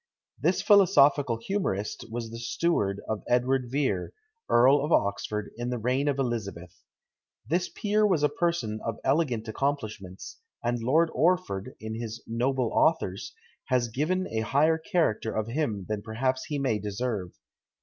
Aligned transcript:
This 0.39 0.63
philosophical 0.63 1.37
humorist 1.37 2.05
was 2.11 2.31
the 2.31 2.39
steward 2.39 3.01
of 3.07 3.21
Edward 3.27 3.69
Vere, 3.69 4.13
Earl 4.49 4.83
of 4.83 4.91
Oxford, 4.91 5.51
in 5.57 5.69
the 5.69 5.77
reign 5.77 6.07
of 6.07 6.17
Elizabeth. 6.17 6.81
This 7.47 7.69
peer 7.69 8.07
was 8.07 8.23
a 8.23 8.29
person 8.29 8.81
of 8.83 8.97
elegant 9.03 9.47
accomplishments; 9.47 10.39
and 10.63 10.81
Lord 10.81 11.11
Orford, 11.13 11.75
in 11.79 11.93
his 11.93 12.19
"Noble 12.25 12.71
Authors," 12.73 13.35
has 13.65 13.89
given 13.89 14.27
a 14.31 14.39
higher 14.39 14.79
character 14.79 15.35
of 15.35 15.45
him 15.49 15.85
than 15.87 16.01
perhaps 16.01 16.45
he 16.45 16.57
may 16.57 16.79
deserve. 16.79 17.37